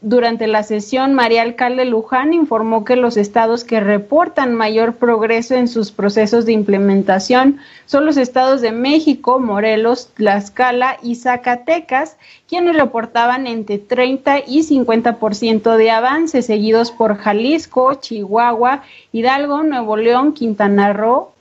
[0.02, 5.68] Durante la sesión, María Alcalde Luján informó que los estados que reportan mayor progreso en
[5.68, 13.48] sus procesos de implementación son los estados de México, Morelos, Tlaxcala y Zacatecas, quienes reportaban
[13.48, 21.33] entre 30 y 50% de avance, seguidos por Jalisco, Chihuahua, Hidalgo, Nuevo León, Quintana Roo,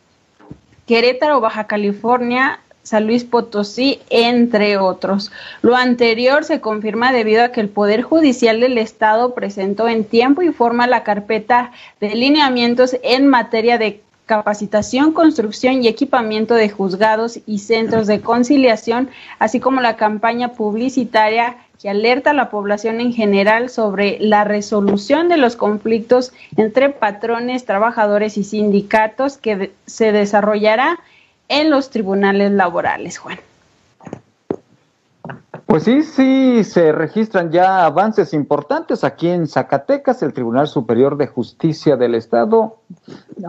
[0.86, 5.30] Querétaro, Baja California, San Luis Potosí, entre otros.
[5.62, 10.42] Lo anterior se confirma debido a que el Poder Judicial del Estado presentó en tiempo
[10.42, 14.02] y forma la carpeta de lineamientos en materia de
[14.36, 21.58] capacitación, construcción y equipamiento de juzgados y centros de conciliación, así como la campaña publicitaria
[21.78, 27.66] que alerta a la población en general sobre la resolución de los conflictos entre patrones,
[27.66, 30.98] trabajadores y sindicatos que se desarrollará
[31.48, 33.38] en los tribunales laborales, Juan.
[35.72, 40.22] Pues sí, sí, se registran ya avances importantes aquí en Zacatecas.
[40.22, 42.76] El Tribunal Superior de Justicia del Estado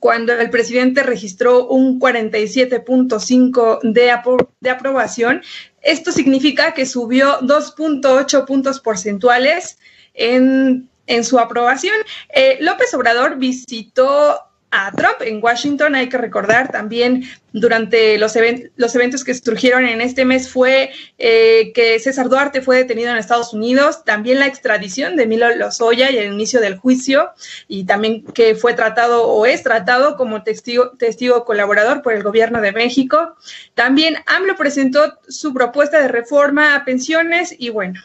[0.00, 4.12] cuando el presidente registró un 47.5 de,
[4.60, 5.42] de aprobación,
[5.82, 9.78] esto significa que subió 2.8 puntos porcentuales
[10.14, 11.96] en, en su aprobación.
[12.30, 14.40] Eh, López Obrador visitó
[14.70, 15.94] a Trump en Washington.
[15.94, 18.34] Hay que recordar también durante los,
[18.76, 23.16] los eventos que surgieron en este mes fue eh, que César Duarte fue detenido en
[23.16, 27.30] Estados Unidos, también la extradición de Milo Lozoya y el inicio del juicio,
[27.66, 32.60] y también que fue tratado o es tratado como testigo, testigo colaborador por el gobierno
[32.60, 33.36] de México.
[33.74, 38.00] También AMLO presentó su propuesta de reforma a pensiones y bueno,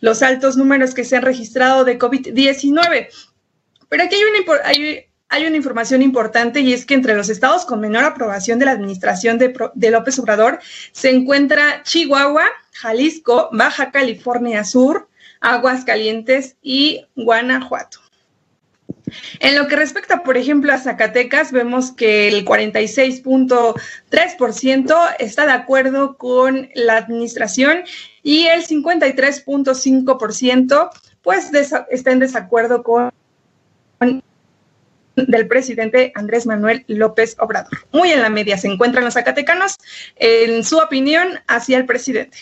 [0.00, 3.08] los altos números que se han registrado de COVID-19.
[3.88, 7.64] Pero aquí hay una, hay, hay una información importante y es que entre los estados
[7.64, 9.52] con menor aprobación de la administración de,
[9.90, 10.60] López Obrador
[10.92, 15.08] se encuentra Chihuahua, Jalisco, Baja California Sur,
[15.40, 17.98] Aguascalientes y Guanajuato.
[19.40, 26.16] En lo que respecta, por ejemplo, a Zacatecas, vemos que el 46.3% está de acuerdo
[26.16, 27.78] con la administración
[28.22, 30.90] y el 53.5%
[31.22, 31.50] pues
[31.90, 33.10] está en desacuerdo con
[35.16, 37.70] del presidente Andrés Manuel López Obrador.
[37.92, 39.78] Muy en la media se encuentran los zacatecanos
[40.16, 42.38] en su opinión hacia el presidente.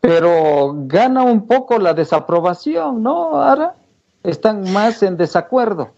[0.00, 3.42] Pero gana un poco la desaprobación, ¿no?
[3.42, 3.74] Ahora
[4.22, 5.92] están más en desacuerdo.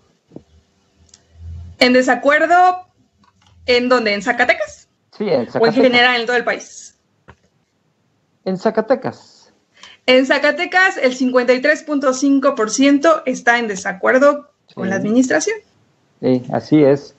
[1.78, 2.86] ¿En desacuerdo
[3.66, 4.14] en dónde?
[4.14, 4.88] ¿En Zacatecas?
[5.16, 5.62] Sí, en Zacatecas.
[5.62, 6.96] ¿O en general en todo el país?
[8.44, 9.52] En Zacatecas.
[10.06, 15.56] En Zacatecas, el 53.5% está en desacuerdo con la administración.
[16.20, 17.14] Sí, así es.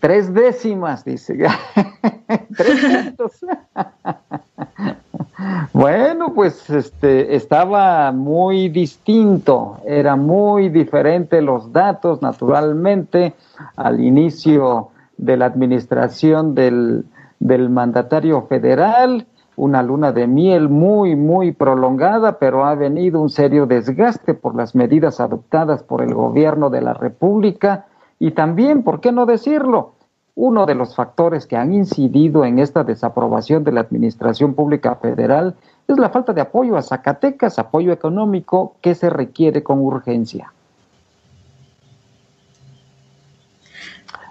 [0.00, 1.36] Tres décimas, dice.
[2.56, 3.32] Tres puntos.
[5.72, 13.34] bueno, pues este estaba muy distinto, era muy diferente los datos, naturalmente,
[13.76, 14.88] al inicio
[15.18, 17.04] de la administración del,
[17.38, 19.26] del mandatario federal
[19.60, 24.74] una luna de miel muy, muy prolongada, pero ha venido un serio desgaste por las
[24.74, 27.84] medidas adoptadas por el gobierno de la República
[28.18, 29.92] y también, ¿por qué no decirlo?
[30.34, 35.54] Uno de los factores que han incidido en esta desaprobación de la Administración Pública Federal
[35.86, 40.54] es la falta de apoyo a Zacatecas, apoyo económico que se requiere con urgencia.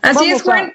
[0.01, 0.71] Así es, Juan.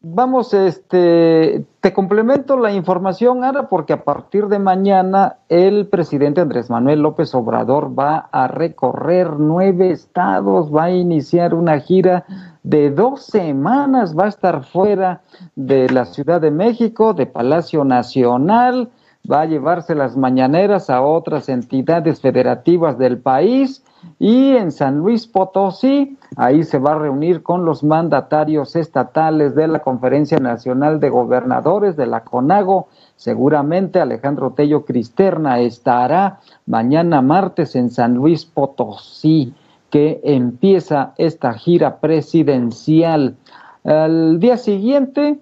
[0.00, 6.70] Vamos, este, te complemento la información, Ara, porque a partir de mañana el presidente Andrés
[6.70, 12.24] Manuel López Obrador va a recorrer nueve estados, va a iniciar una gira
[12.62, 15.22] de dos semanas, va a estar fuera
[15.56, 18.90] de la Ciudad de México, de Palacio Nacional,
[19.28, 23.82] va a llevarse las mañaneras a otras entidades federativas del país
[24.18, 29.68] y en San Luis Potosí, ahí se va a reunir con los mandatarios estatales de
[29.68, 32.88] la Conferencia Nacional de Gobernadores de la CONAGO.
[33.16, 39.54] Seguramente Alejandro Tello Cristerna estará mañana martes en San Luis Potosí,
[39.90, 43.36] que empieza esta gira presidencial.
[43.84, 45.40] Al día siguiente,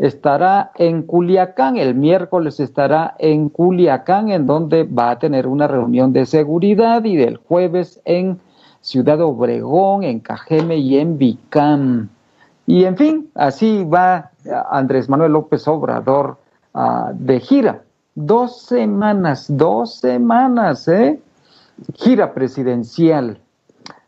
[0.00, 6.14] estará en Culiacán, el miércoles estará en Culiacán, en donde va a tener una reunión
[6.14, 8.40] de seguridad y del jueves en
[8.80, 12.08] Ciudad Obregón, en Cajeme y en Vicam.
[12.66, 14.30] Y en fin, así va
[14.70, 16.38] Andrés Manuel López Obrador
[16.72, 17.82] uh, de gira.
[18.14, 21.20] Dos semanas, dos semanas, ¿eh?
[21.94, 23.38] Gira presidencial.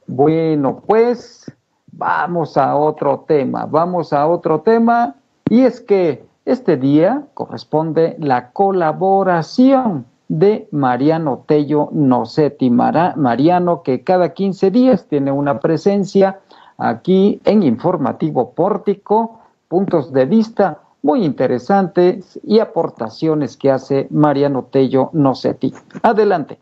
[0.07, 1.53] Bueno, pues
[1.93, 5.17] vamos a otro tema, vamos a otro tema
[5.53, 12.71] y es que este día corresponde la colaboración de Mariano Tello Nocetti.
[12.71, 16.41] Mariano que cada 15 días tiene una presencia
[16.79, 25.11] aquí en Informativo Pórtico, puntos de vista muy interesantes y aportaciones que hace Mariano Tello
[25.13, 25.75] Nocetti.
[26.03, 26.59] Adelante.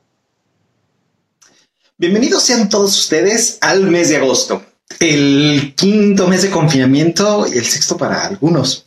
[1.96, 4.60] Bienvenidos sean todos ustedes al mes de agosto
[4.98, 8.84] el quinto mes de confinamiento y el sexto para algunos.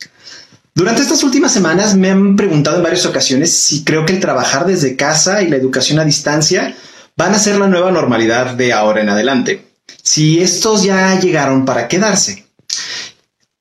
[0.76, 4.66] Durante estas últimas semanas me han preguntado en varias ocasiones si creo que el trabajar
[4.66, 6.76] desde casa y la educación a distancia
[7.16, 9.68] van a ser la nueva normalidad de ahora en adelante.
[10.02, 12.48] Si estos ya llegaron para quedarse.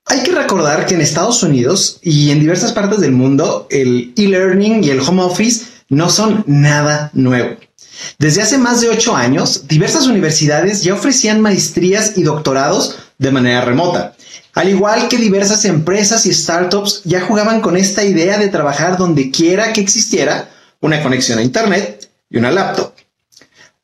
[0.06, 4.82] Hay que recordar que en Estados Unidos y en diversas partes del mundo el e-learning
[4.82, 7.56] y el home office no son nada nuevo.
[8.18, 13.64] Desde hace más de ocho años, diversas universidades ya ofrecían maestrías y doctorados de manera
[13.64, 14.14] remota.
[14.54, 19.30] Al igual que diversas empresas y startups ya jugaban con esta idea de trabajar donde
[19.30, 20.50] quiera que existiera
[20.80, 22.92] una conexión a Internet y una laptop.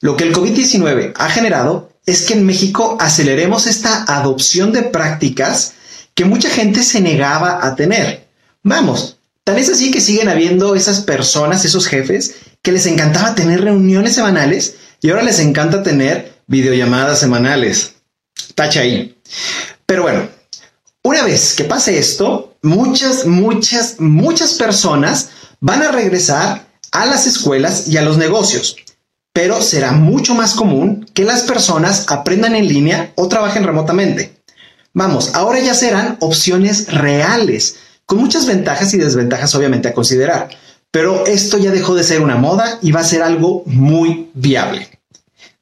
[0.01, 5.75] Lo que el COVID-19 ha generado es que en México aceleremos esta adopción de prácticas
[6.15, 8.27] que mucha gente se negaba a tener.
[8.63, 13.63] Vamos, tal es así que siguen habiendo esas personas, esos jefes, que les encantaba tener
[13.63, 17.95] reuniones semanales y ahora les encanta tener videollamadas semanales.
[18.55, 19.17] Tacha ahí.
[19.87, 20.29] Pero bueno,
[21.03, 25.31] una vez que pase esto, muchas, muchas, muchas personas
[25.61, 28.77] van a regresar a las escuelas y a los negocios,
[29.33, 34.43] pero será mucho más común que las personas aprendan en línea o trabajen remotamente.
[34.95, 40.49] Vamos, ahora ya serán opciones reales, con muchas ventajas y desventajas obviamente a considerar,
[40.91, 44.89] pero esto ya dejó de ser una moda y va a ser algo muy viable.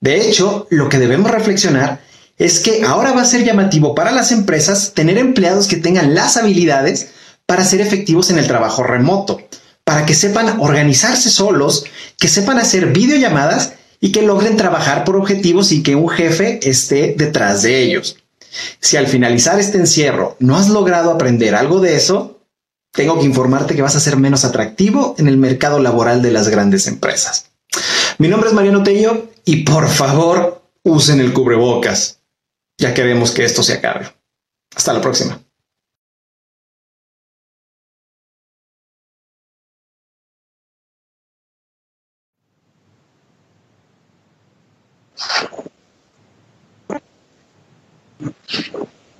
[0.01, 2.01] De hecho, lo que debemos reflexionar
[2.39, 6.37] es que ahora va a ser llamativo para las empresas tener empleados que tengan las
[6.37, 7.09] habilidades
[7.47, 9.41] para ser efectivos en el trabajo remoto,
[9.85, 11.85] para que sepan organizarse solos,
[12.19, 17.15] que sepan hacer videollamadas y que logren trabajar por objetivos y que un jefe esté
[17.17, 18.19] detrás de ellos.
[18.81, 22.36] Si al finalizar este encierro no has logrado aprender algo de eso,
[22.97, 26.49] tengo que informarte que vas a ser menos atractivo en el mercado laboral de las
[26.49, 27.51] grandes empresas.
[28.19, 32.21] Mi nombre es Mariano Tello y por favor usen el cubrebocas,
[32.79, 34.13] ya queremos que esto se acabe.
[34.75, 35.41] Hasta la próxima.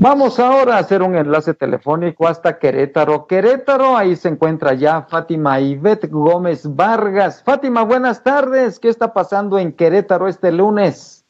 [0.09, 3.27] Vamos ahora a hacer un enlace telefónico hasta Querétaro.
[3.27, 7.43] Querétaro, ahí se encuentra ya Fátima Ivette Gómez Vargas.
[7.45, 8.79] Fátima, buenas tardes.
[8.79, 11.25] ¿Qué está pasando en Querétaro este lunes?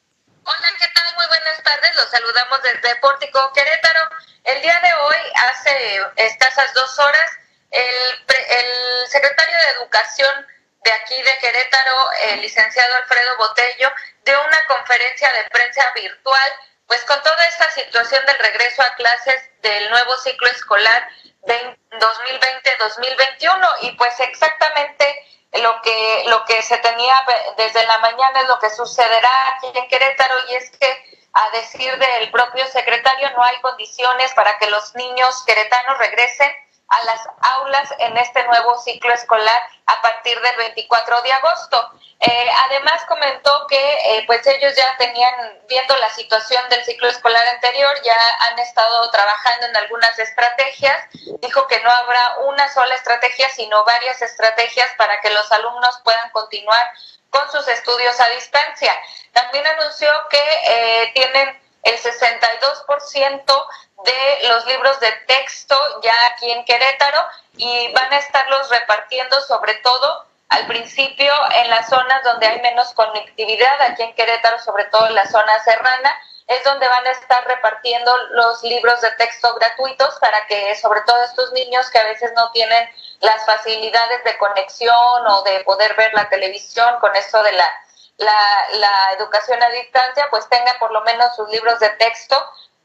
[0.45, 1.09] Hola, ¿qué tal?
[1.17, 1.97] Muy buenas tardes.
[1.97, 4.01] Los saludamos desde Pórtico Querétaro.
[4.45, 7.31] El día de hoy, hace escasas dos horas,
[7.71, 10.47] el, el secretario de Educación
[10.85, 11.97] de aquí de Querétaro,
[12.29, 13.89] el licenciado Alfredo Botello,
[14.27, 16.51] dio una conferencia de prensa virtual
[16.87, 21.09] pues con toda esta situación del regreso a clases del nuevo ciclo escolar
[21.43, 25.27] 2020-2021 y pues exactamente
[25.63, 27.15] lo que lo que se tenía
[27.57, 31.97] desde la mañana es lo que sucederá aquí en Querétaro y es que a decir
[31.99, 36.51] del propio secretario no hay condiciones para que los niños queretanos regresen
[36.89, 37.21] a las
[37.57, 41.91] aulas en este nuevo ciclo escolar a partir del 24 de agosto.
[42.21, 45.35] Eh, además comentó que eh, pues ellos ya tenían,
[45.69, 50.97] viendo la situación del ciclo escolar anterior, ya han estado trabajando en algunas estrategias.
[51.41, 56.31] Dijo que no habrá una sola estrategia, sino varias estrategias para que los alumnos puedan
[56.31, 56.91] continuar
[57.31, 58.97] con sus estudios a distancia.
[59.33, 63.67] También anunció que eh, tienen el 62%
[64.05, 67.25] de los libros de texto ya aquí en Querétaro
[67.57, 72.93] y van a estarlos repartiendo sobre todo al principio en las zonas donde hay menos
[72.93, 76.17] conectividad, aquí en Querétaro, sobre todo en la zona serrana,
[76.47, 81.23] es donde van a estar repartiendo los libros de texto gratuitos para que sobre todo
[81.25, 82.89] estos niños que a veces no tienen
[83.21, 87.86] las facilidades de conexión o de poder ver la televisión con esto de la,
[88.19, 92.37] la, la educación a distancia, pues tengan por lo menos sus libros de texto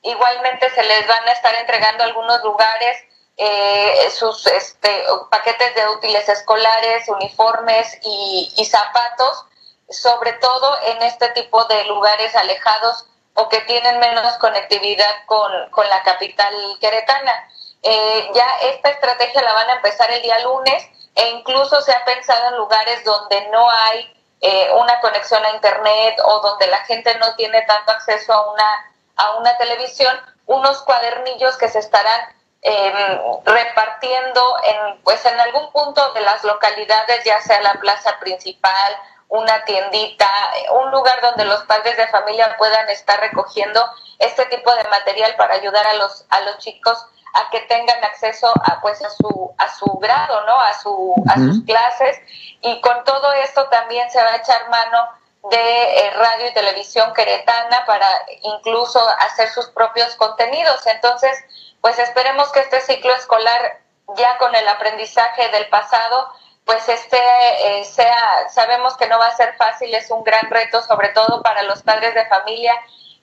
[0.04, 2.98] Igualmente se les van a estar entregando algunos lugares
[3.38, 9.46] eh, sus este, paquetes de útiles escolares, uniformes y, zapatos,
[9.90, 13.06] sobre todo en este tipo de lugares alejados
[13.36, 15.52] o que tienen menos conectividad con,
[15.90, 17.50] la capital queretana.
[17.84, 20.84] Eh, ya esta estrategia la van a empezar el día lunes
[21.16, 26.20] e incluso se ha pensado en lugares donde no hay eh, una conexión a internet
[26.26, 30.18] o donde la gente no tiene tanto acceso a una a una televisión
[30.48, 32.22] unos cuadernillos que se estarán
[32.62, 38.98] em, repartiendo en pues en algún punto de las localidades, ya sea la plaza principal,
[39.30, 40.28] una tiendita,
[40.72, 43.88] un lugar donde los padres de familia puedan estar recogiendo
[44.20, 48.52] este tipo de material para ayudar a los a los chicos a que tengan acceso
[48.64, 50.60] a pues a su a su grado, ¿no?
[50.60, 52.20] A su a sus clases
[52.62, 55.10] y con todo esto también se va a echar mano
[55.50, 58.08] de eh, radio y televisión queretana para
[58.44, 60.86] incluso hacer sus propios contenidos.
[60.86, 61.38] Entonces,
[61.82, 63.80] pues esperemos que este ciclo escolar,
[64.16, 66.32] ya con el aprendizaje del pasado,
[66.66, 70.82] pues este eh, sea, sabemos que no va a ser fácil, es un gran reto,
[70.84, 72.74] sobre todo para los padres de familia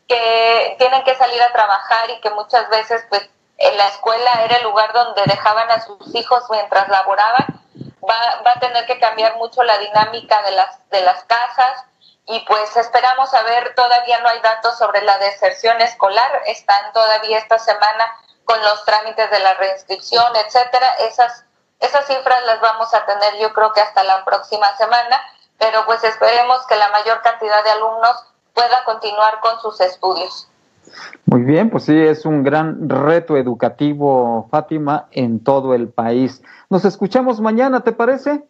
[0.08, 3.28] que tienen que salir a trabajar y que muchas veces, pues,
[3.58, 7.60] la escuela era el lugar donde dejaban a sus hijos mientras laboraban
[8.08, 11.84] va, va a tener que cambiar mucho la dinámica de las, de las casas
[12.26, 17.58] y pues esperamos saber, todavía no hay datos sobre la deserción escolar, están todavía esta
[17.58, 18.06] semana
[18.44, 20.94] con los trámites de la reinscripción, etcétera.
[21.00, 21.44] Esas,
[21.80, 25.22] esas cifras las vamos a tener yo creo que hasta la próxima semana,
[25.58, 30.48] pero pues esperemos que la mayor cantidad de alumnos pueda continuar con sus estudios.
[31.26, 36.42] Muy bien, pues sí, es un gran reto educativo, Fátima, en todo el país.
[36.70, 38.44] Nos escuchamos mañana, ¿te parece?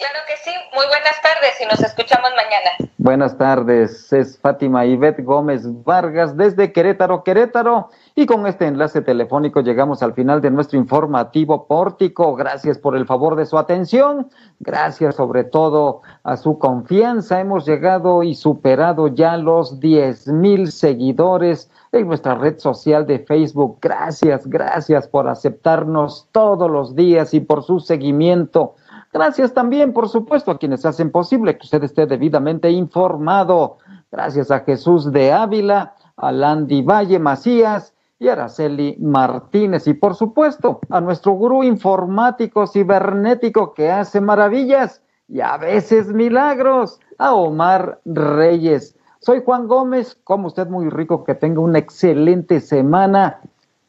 [0.00, 2.90] Claro que sí, muy buenas tardes y nos escuchamos mañana.
[2.96, 7.90] Buenas tardes, es Fátima Ivette Gómez Vargas desde Querétaro, Querétaro.
[8.14, 12.34] Y con este enlace telefónico llegamos al final de nuestro informativo pórtico.
[12.34, 14.30] Gracias por el favor de su atención.
[14.58, 17.38] Gracias sobre todo a su confianza.
[17.38, 23.76] Hemos llegado y superado ya los 10 mil seguidores en nuestra red social de Facebook.
[23.82, 28.76] Gracias, gracias por aceptarnos todos los días y por su seguimiento.
[29.12, 33.78] Gracias también, por supuesto, a quienes hacen posible que usted esté debidamente informado.
[34.12, 39.88] Gracias a Jesús de Ávila, a Landy Valle Macías y a Araceli Martínez.
[39.88, 47.00] Y por supuesto, a nuestro gurú informático cibernético que hace maravillas y a veces milagros,
[47.18, 48.96] a Omar Reyes.
[49.20, 53.40] Soy Juan Gómez, como usted muy rico, que tenga una excelente semana.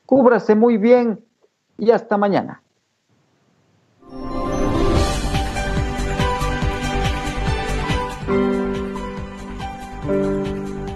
[0.06, 1.24] Cúbrase muy bien
[1.78, 2.62] y hasta mañana.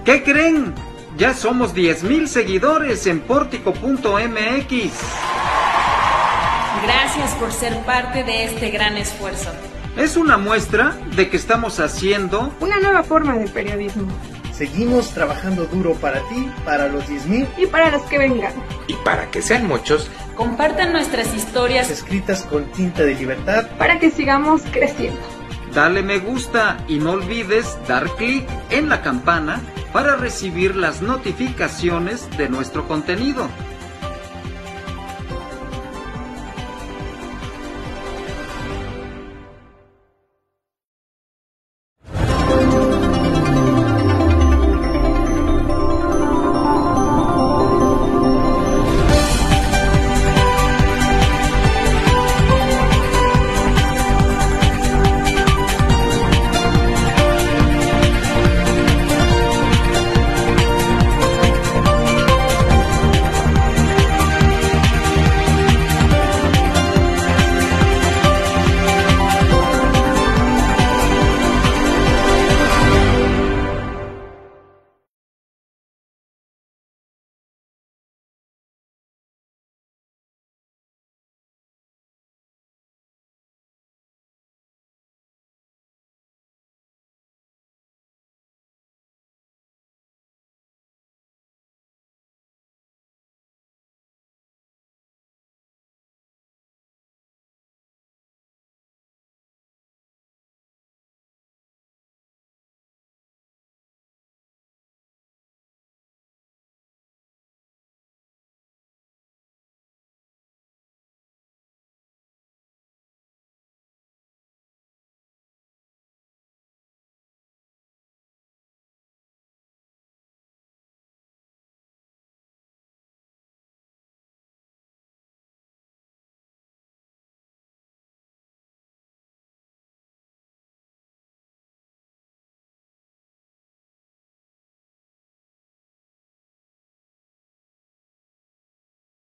[0.06, 0.76] ¿Qué creen?
[1.18, 4.94] Ya somos 10.000 seguidores en pórtico.mx.
[6.84, 9.50] Gracias por ser parte de este gran esfuerzo.
[9.98, 14.08] Es una muestra de que estamos haciendo una nueva forma de periodismo.
[14.54, 18.54] Seguimos trabajando duro para ti, para los 10.000 y para los que vengan.
[18.86, 24.12] Y para que sean muchos, compartan nuestras historias escritas con tinta de libertad para que
[24.12, 25.20] sigamos creciendo.
[25.74, 29.60] Dale me gusta y no olvides dar clic en la campana
[29.96, 33.48] para recibir las notificaciones de nuestro contenido.